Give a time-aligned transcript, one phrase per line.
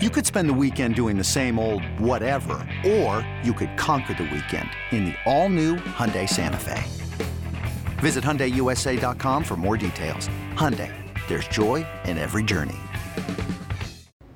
[0.00, 4.30] You could spend the weekend doing the same old whatever, or you could conquer the
[4.32, 6.84] weekend in the all-new Hyundai Santa Fe.
[7.98, 10.28] Visit HyundaiUSA.com for more details.
[10.54, 10.94] Hyundai,
[11.26, 12.76] there's joy in every journey.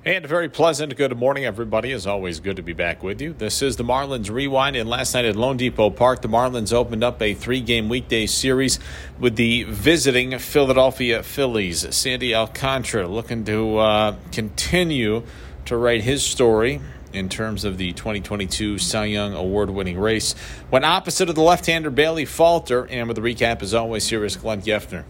[0.03, 1.93] And a very pleasant good morning, everybody.
[1.93, 3.31] It's always good to be back with you.
[3.31, 4.75] This is the Marlins Rewind.
[4.75, 8.79] And last night at loanDepot Park, the Marlins opened up a three game weekday series
[9.17, 11.95] with the visiting Philadelphia Phillies.
[11.95, 15.23] Sandy Alcantara looking to uh, continue
[15.65, 16.81] to write his story
[17.13, 20.35] in terms of the 2022 Cy Young award winning race.
[20.71, 22.85] Went opposite of the left hander Bailey Falter.
[22.87, 25.05] And with the recap, as always, here is Glenn Geffner.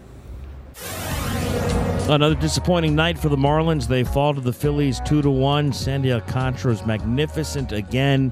[2.08, 3.88] Another disappointing night for the Marlins.
[3.88, 5.72] They fall to the Phillies two to one.
[5.72, 8.30] Sandy Alcantara is magnificent again.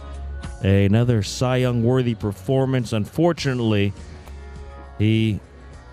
[0.60, 2.92] Another Cy Young worthy performance.
[2.92, 3.94] Unfortunately,
[4.98, 5.41] he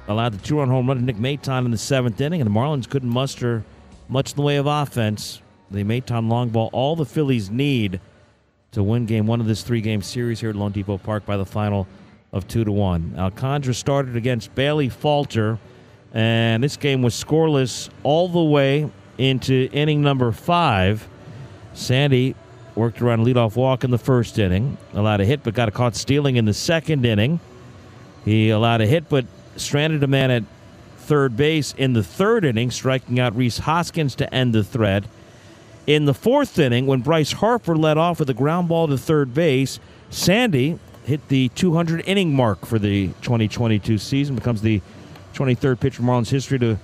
[0.09, 2.53] allowed the two run home run to Nick Maton in the seventh inning, and the
[2.53, 3.63] Marlins couldn't muster
[4.09, 5.41] much in the way of offense.
[5.71, 7.99] The Maton long ball, all the Phillies need
[8.71, 11.45] to win game one of this three game series here at loanDepot Park by the
[11.45, 11.87] final
[12.31, 13.15] of two to one.
[13.17, 15.57] Alcantara started against Bailey Falter.
[16.13, 21.07] And this game was scoreless all the way into inning number five.
[21.73, 22.35] Sandy
[22.75, 25.71] worked around a leadoff walk in the first inning, allowed a hit, but got a
[25.71, 27.39] caught stealing in the second inning.
[28.25, 30.43] He allowed a hit, but stranded a man at
[30.97, 35.03] third base in the third inning, striking out Rhys Hoskins to end the threat.
[35.89, 39.33] In the fourth inning, when Bryce Harper led off with a ground ball to third
[39.33, 39.79] base,
[40.11, 44.83] Sandy hit the 200 inning mark for the 2022 season, becomes the
[45.33, 46.77] 23rd pitcher in Marlins history to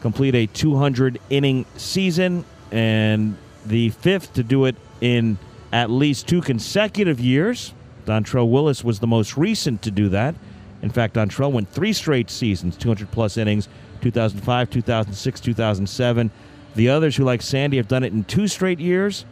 [0.00, 5.36] complete a 200 inning season, and the fifth to do it in
[5.72, 7.74] at least two consecutive years.
[8.06, 10.36] Dontrelle Willis was the most recent to do that.
[10.80, 13.66] In fact, Dontrelle went three straight seasons, 200 plus innings,
[14.00, 16.30] 2005, 2006, 2007.
[16.74, 19.24] The others who, like Sandy, have done it in two straight years.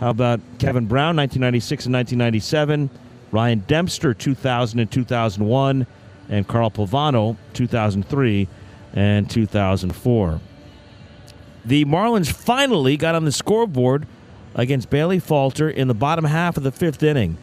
[0.00, 2.90] How about Kevin Brown, 1996 and 1997?
[3.32, 5.86] Ryan Dempster, 2000 and 2001
[6.28, 8.48] and Carl Pavano, 2003
[8.94, 10.40] and 2004.
[11.64, 14.06] The Marlins finally got on the scoreboard
[14.54, 17.36] against Bailey Falter in the bottom half of the fifth inning.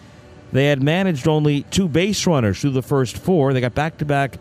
[0.51, 3.53] They had managed only two base runners through the first four.
[3.53, 4.37] They got back to back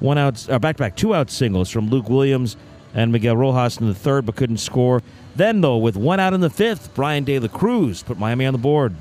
[0.00, 2.56] one out, uh, back to back two out singles from Luke Williams
[2.94, 5.02] and Miguel Rojas in the third, but couldn't score.
[5.36, 8.52] Then, though, with one out in the fifth, Bryan De La Cruz put Miami on
[8.52, 8.94] the board.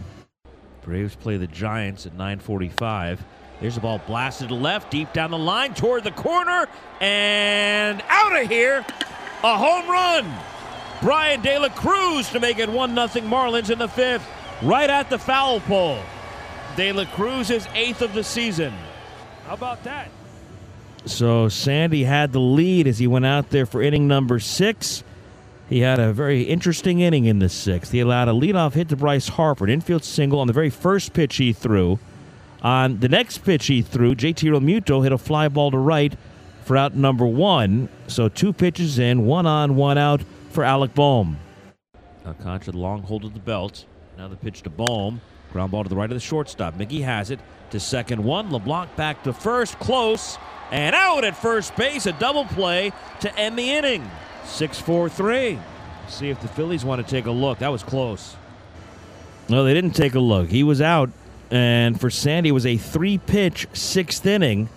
[0.82, 3.24] Braves play the Giants at 945.
[3.60, 6.68] There's a ball blasted to left, deep down the line, toward the corner,
[7.02, 8.86] and out of here.
[9.44, 10.32] A home run.
[11.02, 14.28] Bryan De La Cruz to make it 1 0 Marlins in the fifth,
[14.62, 16.00] right at the foul pole.
[16.76, 18.74] De La Cruz is eighth of the season.
[19.46, 20.10] How about that?
[21.08, 25.04] So Sandy had the lead as he went out there for inning number six.
[25.70, 27.92] He had a very interesting inning in the sixth.
[27.92, 31.14] He allowed a leadoff hit to Bryce Harper, an infield single on the very first
[31.14, 32.00] pitch he threw.
[32.62, 36.14] On the next pitch he threw, JT Realmuto hit a fly ball to right
[36.64, 37.90] for out number one.
[38.08, 41.38] So two pitches in, one on, one out for Alec Bohm.
[42.24, 43.86] The long hold of the belt.
[44.18, 45.22] Now the pitch to Bohm.
[45.54, 46.76] Ground ball to the right of the shortstop.
[46.76, 47.40] Miggy has it
[47.72, 48.52] to second one.
[48.52, 50.38] LeBlanc back to first, close,
[50.72, 52.06] and out at first base.
[52.06, 52.92] A double play
[53.22, 54.10] to end the inning.
[54.46, 55.60] 6 4 3.
[56.08, 57.60] See if the Phillies want to take a look.
[57.60, 58.36] That was close.
[59.50, 60.50] No, they didn't take a look.
[60.50, 61.10] He was out
[61.50, 64.70] and for Sandy, it was a three pitch sixth inning,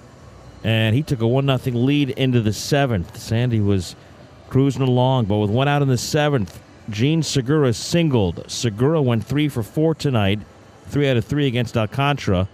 [0.62, 3.19] and he took a 1 0 lead into the seventh.
[3.19, 3.97] Sandy was
[4.48, 8.44] cruising along, but with one out in the seventh, Jean Segura singled.
[8.48, 10.41] Segura went three for four tonight,
[10.90, 12.48] three out of three against Alcantara.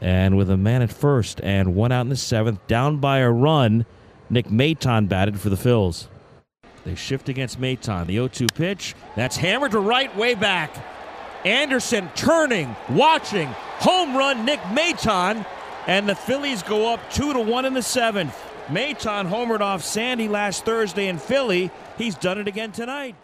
[0.00, 3.30] And with a man at first and one out in the seventh, down by a
[3.30, 3.86] run,
[4.28, 6.06] Nick Maton batted for the Phils.
[6.84, 8.06] They shift against Maton.
[8.06, 8.94] The 0 2 pitch.
[9.16, 10.70] That's hammered to right, way back.
[11.44, 13.48] Anderson turning, watching,
[13.78, 15.46] home run Nick Maton,
[15.86, 18.36] and the Phillies go up two to one in the seventh.
[18.68, 21.70] Maton homered off Sandy last Thursday in Philly.
[21.98, 23.14] He's done it again tonight.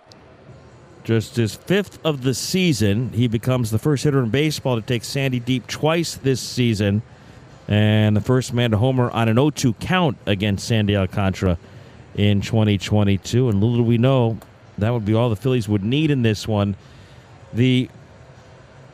[1.04, 5.02] Just his fifth of the season, he becomes the first hitter in baseball to take
[5.02, 7.02] Sandy deep twice this season,
[7.66, 11.58] and the first man to homer on an 0-2 count against Sandy Alcantara
[12.14, 13.49] in 2022.
[13.49, 14.38] And little do we know,
[14.78, 16.76] that would be all the Phillies would need in this one.
[17.52, 17.88] The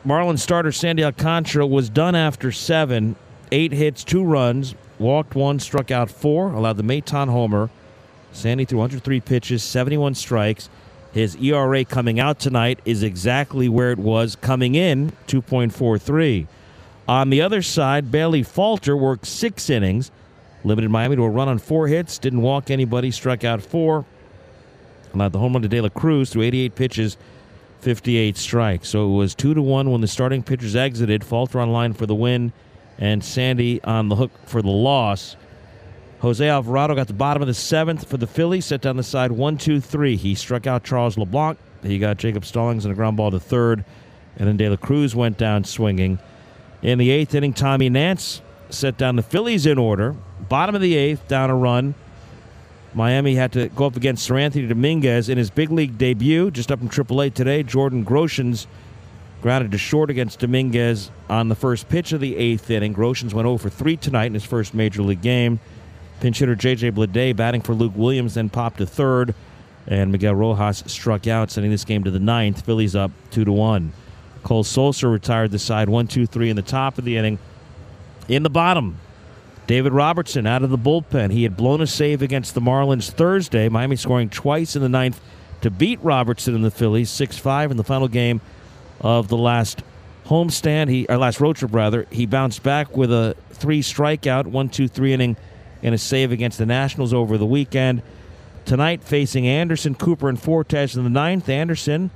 [0.05, 3.15] Marlins starter Sandy Alcantara was done after seven,
[3.51, 7.69] eight hits, two runs, walked one, struck out four, allowed the Maton homer.
[8.31, 10.69] Sandy threw 103 pitches, 71 strikes.
[11.11, 16.47] His ERA coming out tonight is exactly where it was coming in, 2.43.
[17.07, 20.11] On the other side, Bailey Falter worked six innings,
[20.63, 24.05] limited Miami to a run on four hits, didn't walk anybody, struck out four,
[25.13, 27.17] allowed the home run to De La Cruz through 88 pitches,
[27.81, 28.89] 58 strikes.
[28.89, 31.23] So it was 2 to 1 when the starting pitchers exited.
[31.23, 32.53] Falter on line for the win,
[32.99, 35.35] and Sandy on the hook for the loss.
[36.19, 39.31] Jose Alvarado got the bottom of the seventh for the Phillies, set down the side
[39.31, 40.17] 1 2 3.
[40.17, 41.57] He struck out Charles LeBlanc.
[41.81, 43.85] He got Jacob Stallings in a ground ball to third,
[44.37, 46.19] and then De La Cruz went down swinging.
[46.81, 50.15] In the eighth inning, Tommy Nance set down the Phillies in order.
[50.49, 51.95] Bottom of the eighth, down a run.
[52.93, 56.81] Miami had to go up against Seranthony Dominguez in his big league debut, just up
[56.81, 57.63] in AAA today.
[57.63, 58.65] Jordan Groshans
[59.41, 62.93] grounded to short against Dominguez on the first pitch of the eighth inning.
[62.93, 65.59] Groshans went oh over 3 tonight in his first major league game.
[66.19, 66.91] Pinch hitter J.J.
[66.91, 69.33] Bleday batting for Luke Williams, then popped to third,
[69.87, 72.65] and Miguel Rojas struck out, sending this game to the ninth.
[72.65, 73.93] Phillies up 2 to 1.
[74.43, 77.39] Cole Sulser retired the side one, two, three in the top of the inning.
[78.27, 78.97] In the bottom,
[79.67, 81.31] David Robertson out of the bullpen.
[81.31, 83.69] He had blown a save against the Marlins Thursday.
[83.69, 85.19] Miami scoring twice in the ninth
[85.61, 88.41] to beat Robertson and the Phillies 6 5 in the final game
[89.01, 89.83] of the last
[90.25, 90.89] homestand.
[90.89, 92.07] He or last road trip rather.
[92.11, 95.37] He bounced back with a three strikeout, one two three inning,
[95.81, 98.01] and a save against the Nationals over the weekend.
[98.65, 101.49] Tonight facing Anderson, Cooper, and Fortes in the ninth.
[101.49, 102.11] Anderson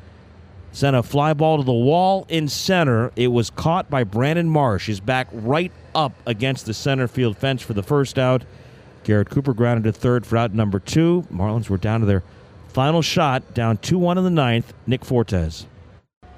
[0.71, 3.11] sent a fly ball to the wall in center.
[3.15, 4.87] It was caught by Brandon Marsh.
[4.87, 8.43] His back right up against the center field fence for the first out.
[9.03, 11.25] Garrett Cooper grounded to third for out number two.
[11.31, 12.23] Marlins were down to their
[12.69, 14.73] final shot, down 2 1 in the ninth.
[14.87, 15.65] Nick Fortes.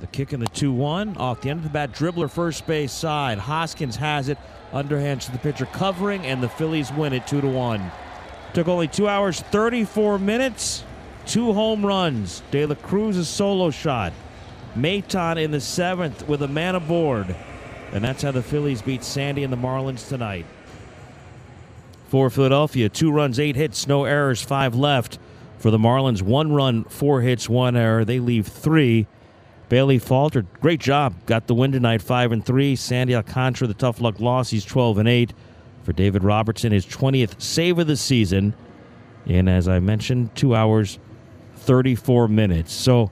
[0.01, 2.91] The kick in the 2 1 off the end of the bat, dribbler first base
[2.91, 3.37] side.
[3.37, 4.37] Hoskins has it,
[4.73, 7.91] underhand to the pitcher covering, and the Phillies win it 2 to 1.
[8.53, 10.83] Took only 2 hours 34 minutes,
[11.25, 12.41] two home runs.
[12.51, 14.11] De La Cruz's solo shot.
[14.75, 17.33] Maton in the seventh with a man aboard.
[17.93, 20.45] And that's how the Phillies beat Sandy and the Marlins tonight.
[22.09, 25.17] For Philadelphia, two runs, eight hits, no errors, five left.
[25.57, 28.03] For the Marlins, one run, four hits, one error.
[28.03, 29.07] They leave three.
[29.67, 31.15] Bailey Falter, great job.
[31.25, 32.75] Got the win tonight, five and three.
[32.75, 34.49] Sandy Alcantara, the tough luck loss.
[34.49, 35.33] He's twelve and eight.
[35.83, 38.55] For David Robertson, his twentieth save of the season.
[39.27, 40.99] And as I mentioned, two hours,
[41.55, 42.73] thirty-four minutes.
[42.73, 43.11] So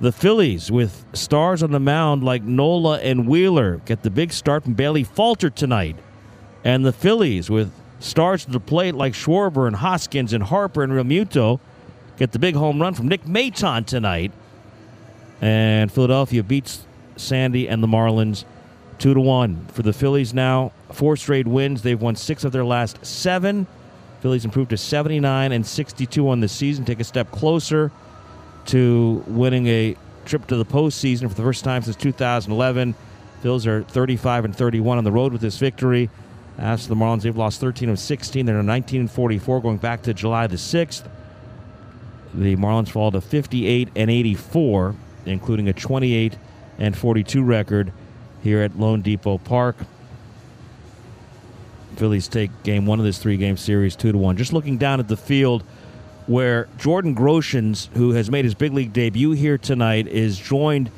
[0.00, 4.64] the Phillies, with stars on the mound like Nola and Wheeler, get the big start
[4.64, 5.96] from Bailey Falter tonight.
[6.64, 10.92] And the Phillies, with stars to the plate like Schwarber and Hoskins and Harper and
[10.92, 11.58] Realmuto,
[12.16, 14.32] get the big home run from Nick Maton tonight.
[15.40, 16.86] And Philadelphia beats
[17.16, 18.44] Sandy and the Marlins
[18.98, 20.34] two to one for the Phillies.
[20.34, 21.82] Now four straight wins.
[21.82, 23.66] They've won six of their last seven.
[24.20, 26.84] Phillies improved to 79 and 62 on the season.
[26.84, 27.92] Take a step closer
[28.66, 32.94] to winning a trip to the postseason for the first time since 2011.
[33.42, 36.10] Phillies are 35 and 31 on the road with this victory.
[36.58, 38.44] As for the Marlins, they've lost 13 of 16.
[38.44, 41.08] They're 19 and 44 going back to July the 6th.
[42.34, 44.96] The Marlins fall to 58 and 84,
[45.28, 46.36] including a 28
[46.78, 47.92] and 42 record
[48.42, 49.76] here at loanDepot Park.
[51.96, 54.36] Phillies take game one of this three game series two to one.
[54.36, 55.64] Just looking down at the field,
[56.26, 60.90] where Jordan Groshans, who has made his big league debut here tonight, is joined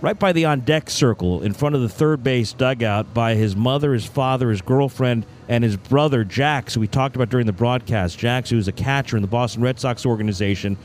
[0.00, 3.56] right by the on deck circle in front of the third base dugout by his
[3.56, 7.52] mother, his father, his girlfriend, and his brother, Jax, who we talked about during the
[7.52, 8.18] broadcast.
[8.18, 10.76] Jax, who's a catcher in the Boston Red Sox organization.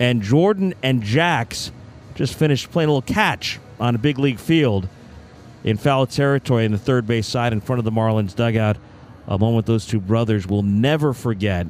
[0.00, 1.72] And Jordan and Jax
[2.18, 4.88] just finished playing a little catch on a big league field
[5.62, 8.76] in foul territory in the third base side in front of the Marlins dugout.
[9.28, 11.68] A moment those two brothers will never forget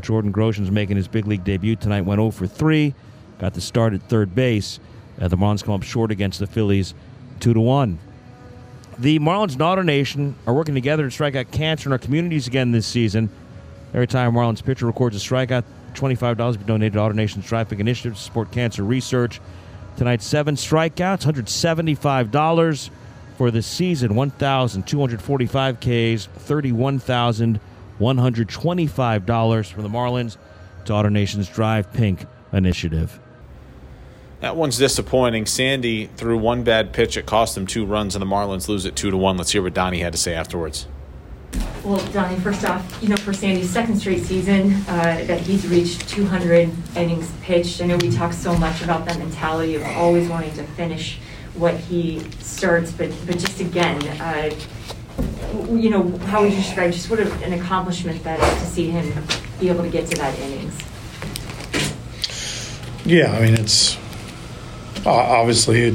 [0.00, 2.02] Jordan Groshans making his big league debut tonight.
[2.02, 2.94] Went 0 for 3.
[3.38, 4.80] Got the start at third base.
[5.18, 6.92] Uh, the Marlins come up short against the Phillies,
[7.40, 7.98] 2 to 1.
[8.98, 12.70] The Marlins and AutoNation are working together to strike out cancer in our communities again
[12.70, 13.30] this season.
[13.94, 15.64] Every time Marlins pitcher records a strikeout,
[15.94, 19.40] $25 be donated to AutoNation's Striping Initiative to support cancer research.
[19.96, 22.90] Tonight, seven strikeouts, $175
[23.36, 27.60] for the season, 1,245 Ks, 31,000.
[28.00, 30.36] $125 from the Marlins
[30.84, 33.20] to AutoNation's Drive Pink initiative.
[34.40, 35.46] That one's disappointing.
[35.46, 37.16] Sandy threw one bad pitch.
[37.16, 39.36] It cost them two runs, and the Marlins lose it two to one.
[39.36, 40.86] Let's hear what Donnie had to say afterwards.
[41.84, 46.08] Well, Donnie, first off, you know, for Sandy's second straight season, uh, that he's reached
[46.08, 47.82] 200 innings pitched.
[47.82, 51.18] I know we talk so much about that mentality of always wanting to finish
[51.52, 54.54] what he starts, but but just again, uh,
[55.70, 59.12] you know, how would you describe just what an accomplishment that is to see him
[59.60, 60.80] be able to get to that innings?
[63.04, 63.98] Yeah, I mean, it's
[65.04, 65.94] obviously it,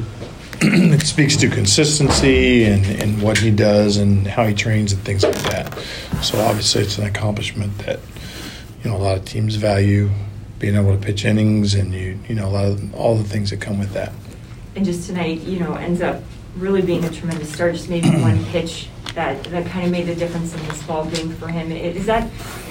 [0.62, 5.24] it speaks to consistency and, and what he does and how he trains and things
[5.24, 5.78] like that.
[6.22, 8.00] So obviously, it's an accomplishment that
[8.84, 10.10] you know a lot of teams value.
[10.60, 13.52] being able to pitch innings and you you know a lot of all the things
[13.52, 14.12] that come with that.
[14.76, 16.22] And just tonight, you know, ends up
[16.58, 17.74] really being a tremendous start.
[17.74, 21.32] Just maybe one pitch that that kind of made the difference in this ball game
[21.36, 21.72] for him.
[21.72, 22.30] Is that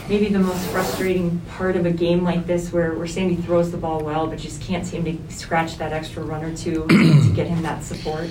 [0.09, 3.77] maybe the most frustrating part of a game like this, where where Sandy throws the
[3.77, 7.47] ball well, but just can't seem to scratch that extra run or two to get
[7.47, 8.29] him that support?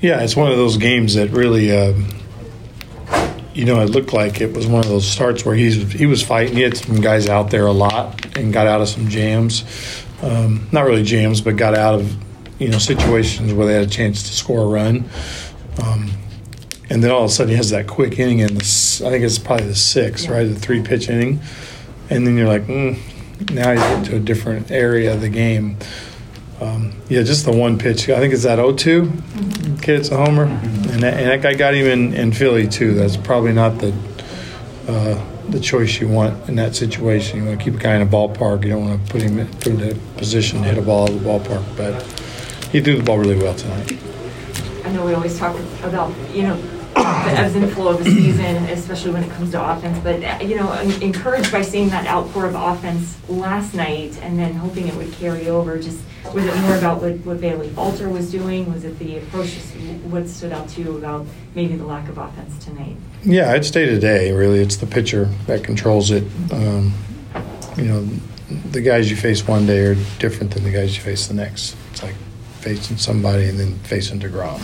[0.00, 1.76] Yeah, it's one of those games that really.
[1.76, 2.06] Um,
[3.54, 6.22] you know, it looked like it was one of those starts where he's he was
[6.22, 6.56] fighting.
[6.56, 9.64] He had some guys out there a lot and got out of some jams.
[10.22, 12.16] Um, not really jams, but got out of
[12.60, 15.08] you know situations where they had a chance to score a run.
[15.82, 16.10] Um,
[16.90, 19.24] and then all of a sudden he has that quick inning in the I think
[19.24, 20.32] it's probably the sixth, yeah.
[20.34, 21.40] right, the three pitch inning,
[22.10, 22.98] and then you're like, mm,
[23.50, 25.76] now you get to a different area of the game.
[26.60, 28.08] Um, yeah, just the one pitch.
[28.08, 29.76] I think it's that 0-2 mm-hmm.
[29.76, 30.00] kid.
[30.00, 30.90] It's a homer, mm-hmm.
[30.90, 32.94] and, that, and that guy got him in, in Philly too.
[32.94, 33.94] That's probably not the
[34.86, 37.38] uh, the choice you want in that situation.
[37.38, 38.64] You want to keep a guy in a ballpark.
[38.64, 40.82] You don't want to put him in, put him in a position to hit a
[40.82, 41.76] ball out of the ballpark.
[41.76, 42.02] But
[42.70, 43.96] he threw the ball really well tonight.
[44.84, 46.56] I know we always talk about you know
[46.94, 49.98] the ebbs and flow of the season, especially when it comes to offense.
[50.02, 54.54] But you know, I'm encouraged by seeing that outpour of offense last night, and then
[54.54, 55.78] hoping it would carry over.
[55.78, 56.00] Just
[56.32, 58.72] was it more about what, what Bailey Falter was doing?
[58.72, 59.54] Was it the approach?
[60.04, 62.96] What stood out to you about maybe the lack of offense tonight?
[63.22, 66.24] Yeah, it's day to day, Really, it's the pitcher that controls it.
[66.52, 66.92] Um,
[67.76, 68.08] you know,
[68.70, 71.76] the guys you face one day are different than the guys you face the next.
[71.90, 72.14] It's like
[72.60, 74.62] facing somebody and then facing Degrom.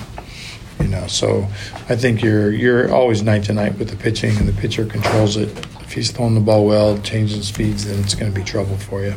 [0.81, 1.43] You know, so
[1.89, 5.37] I think you're you're always night to night with the pitching, and the pitcher controls
[5.37, 5.49] it.
[5.81, 9.03] If he's throwing the ball well, changing speeds, then it's going to be trouble for
[9.03, 9.15] you.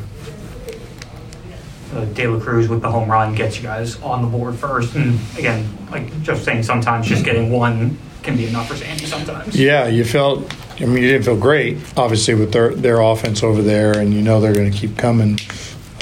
[1.93, 4.95] Uh, De La Cruz with the home run gets you guys on the board first,
[4.95, 9.05] and again, like just saying, sometimes just getting one can be enough for Sandy.
[9.05, 9.55] Sometimes.
[9.55, 10.51] Yeah, you felt.
[10.81, 14.21] I mean, you didn't feel great, obviously, with their their offense over there, and you
[14.21, 15.39] know they're going to keep coming.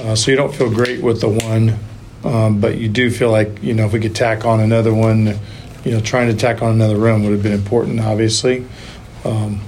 [0.02, 1.78] Uh, so you don't feel great with the one
[2.24, 5.40] um, but you do feel like you know if we could tack on another one,
[5.84, 8.66] you know, trying to tack on another run would have been important, obviously.
[9.26, 9.62] Um,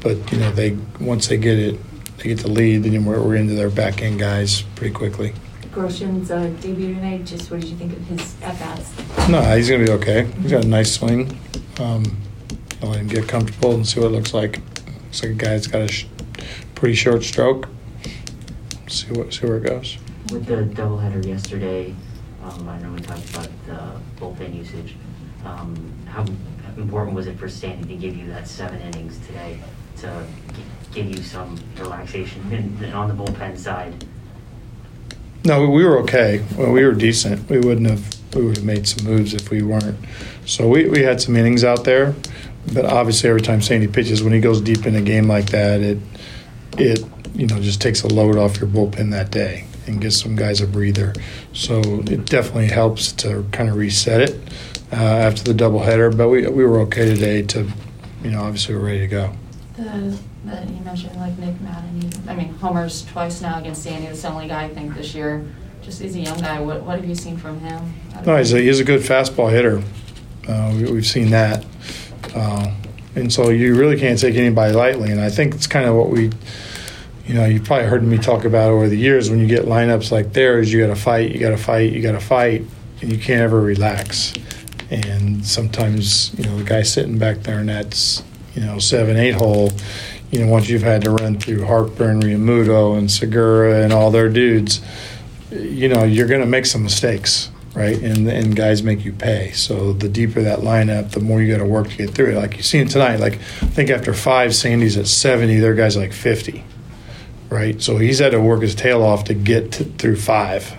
[0.00, 1.78] but you know, they once they get it,
[2.18, 5.32] they get the lead, then we're, we're into their back end guys pretty quickly.
[5.72, 7.24] Groshans uh, debut tonight.
[7.24, 8.92] Just what did you think of his at bats?
[9.28, 10.24] No, he's going to be okay.
[10.42, 11.38] He's got a nice swing.
[11.78, 12.20] Um,
[12.82, 14.58] I'll let him get comfortable and see what it looks like.
[15.04, 16.06] Looks like a guy that's got a sh-
[16.74, 17.68] pretty short stroke.
[18.88, 19.96] See what see where it goes
[20.30, 21.94] with the doubleheader yesterday,
[22.42, 24.94] um, I know we talked about the bullpen usage.
[25.44, 26.24] Um, how
[26.76, 29.58] important was it for Stanley to give you that seven innings today
[29.98, 30.24] to
[30.92, 34.04] give you some relaxation and, and on the bullpen side?
[35.44, 36.44] No, we were okay.
[36.56, 37.48] Well, we were decent.
[37.48, 39.98] We wouldn't have we would have made some moves if we weren't.
[40.46, 42.14] So we, we had some innings out there,
[42.72, 45.80] but obviously every time Sandy pitches, when he goes deep in a game like that,
[45.80, 45.98] it
[46.78, 50.36] it you know just takes a load off your bullpen that day and give some
[50.36, 51.14] guys a breather.
[51.52, 54.40] So it definitely helps to kind of reset it
[54.92, 56.16] uh, after the doubleheader.
[56.16, 57.68] But we, we were okay today to,
[58.22, 59.32] you know, obviously we're ready to go.
[59.76, 64.06] The, that you mentioned, like Nick Maton, I mean, homers twice now against Sandy.
[64.06, 65.46] That's the only guy I think this year.
[65.82, 66.60] Just he's a young guy.
[66.60, 67.94] What, what have you seen from him?
[68.26, 69.82] No, he's a, he's a good fastball hitter.
[70.46, 71.64] Uh, we, have seen that.
[72.34, 72.74] Uh,
[73.14, 75.10] and so you really can't take anybody lightly.
[75.10, 76.30] And I think it's kind of what we
[77.30, 80.10] you know, you've probably heard me talk about over the years when you get lineups
[80.10, 82.64] like theirs, you got to fight, you got to fight, you got to fight,
[83.00, 84.34] and you can't ever relax.
[84.90, 88.20] And sometimes, you know, the guy sitting back there in that,
[88.56, 89.70] you know, seven, eight hole,
[90.32, 94.10] you know, once you've had to run through Harper and Realmuto and Segura and all
[94.10, 94.80] their dudes,
[95.52, 97.96] you know, you're going to make some mistakes, right?
[98.02, 99.52] And and guys make you pay.
[99.52, 102.34] So the deeper that lineup, the more you got to work to get through it.
[102.34, 106.12] Like you seen tonight, like I think after five, Sandy's at 70, their guys like
[106.12, 106.64] 50
[107.50, 107.82] right?
[107.82, 110.72] So he's had to work his tail off to get to, through five.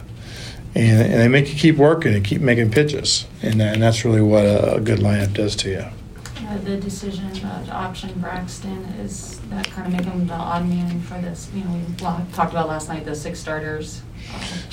[0.74, 3.28] And, and they make you keep working and keep making pitches.
[3.44, 5.86] And, and that's really what a, a good lineup does to you.
[6.48, 11.02] Uh, the decision uh, to option Braxton is that kind of him the odd man
[11.02, 11.50] for this.
[11.54, 11.96] You know, we
[12.34, 14.02] talked about last night the six starters.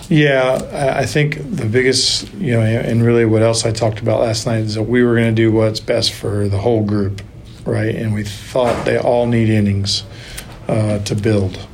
[0.09, 4.47] Yeah, I think the biggest, you know, and really what else I talked about last
[4.47, 7.23] night is that we were going to do what's best for the whole group,
[7.64, 7.95] right?
[7.95, 10.05] And we thought they all need innings
[10.69, 11.67] uh, to build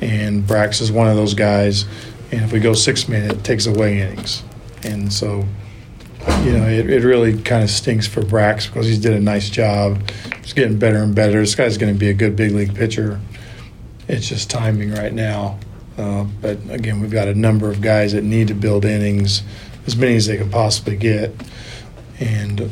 [0.00, 1.84] and Brax is one of those guys.
[2.30, 4.42] And if we go six minutes, it takes away innings,
[4.82, 5.44] and so
[6.42, 9.48] you know it, it really kind of stinks for Brax because he's did a nice
[9.48, 10.10] job.
[10.42, 11.40] He's getting better and better.
[11.40, 13.20] This guy's going to be a good big league pitcher.
[14.08, 15.58] It's just timing right now.
[15.96, 19.42] Uh, but again, we've got a number of guys that need to build innings,
[19.86, 21.34] as many as they can possibly get,
[22.20, 22.70] and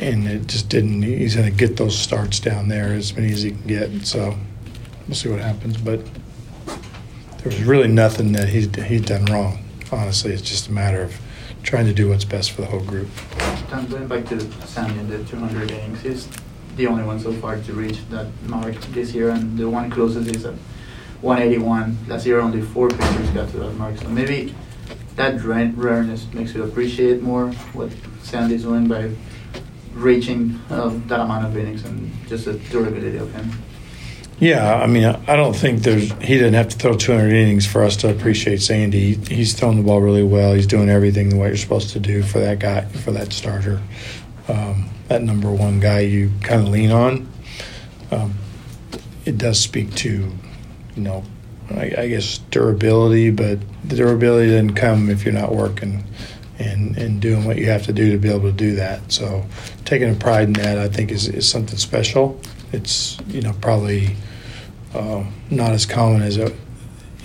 [0.00, 1.02] and it just didn't.
[1.02, 4.06] He's going to get those starts down there as many as he can get.
[4.06, 4.36] So
[5.06, 5.76] we'll see what happens.
[5.76, 6.00] But
[7.42, 9.64] there was really nothing that he's he's done wrong.
[9.90, 11.14] Honestly, it's just a matter of
[11.62, 13.08] trying to do what's best for the whole group.
[13.68, 16.28] Tom, going back to Sandy and the 200 innings, he's
[16.76, 20.34] the only one so far to reach that mark this year, and the one closest
[20.34, 20.54] is at
[21.20, 21.96] 181.
[22.08, 23.98] Last year, only four pitchers got to that mark.
[23.98, 24.54] So maybe
[25.16, 27.90] that rareness makes you appreciate more what
[28.22, 29.10] Sandy's doing by
[29.94, 33.50] reaching uh, that amount of innings and just the durability of him.
[34.42, 37.84] Yeah, I mean, I don't think there's he didn't have to throw 200 innings for
[37.84, 39.14] us to appreciate Sandy.
[39.14, 40.52] He's throwing the ball really well.
[40.52, 43.80] He's doing everything the way you're supposed to do for that guy, for that starter,
[44.48, 47.32] um, that number one guy you kind of lean on.
[48.10, 48.34] Um,
[49.24, 50.32] it does speak to,
[50.96, 51.22] you know,
[51.70, 56.02] I, I, guess durability, but the durability doesn't come if you're not working
[56.58, 59.12] and, and doing what you have to do to be able to do that.
[59.12, 59.46] So
[59.84, 62.40] taking a pride in that, I think, is, is something special.
[62.72, 64.16] It's, you know, probably–
[64.94, 66.54] uh, not as common as it,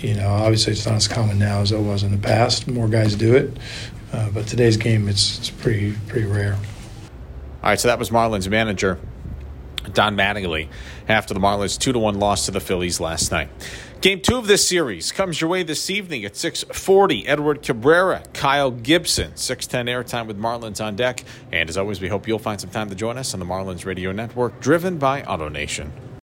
[0.00, 2.68] you know, obviously it's not as common now as it was in the past.
[2.68, 3.56] More guys do it,
[4.12, 6.54] uh, but today's game it's it's pretty pretty rare.
[6.54, 8.98] All right, so that was Marlins manager
[9.92, 10.68] Don Mattingly
[11.08, 13.48] after the Marlins two to one loss to the Phillies last night.
[14.00, 17.26] Game two of this series comes your way this evening at 6:40.
[17.26, 21.24] Edward Cabrera, Kyle Gibson, 6:10 airtime with Marlins on deck.
[21.50, 23.84] And as always, we hope you'll find some time to join us on the Marlins
[23.84, 25.90] Radio Network, driven by AutoNation.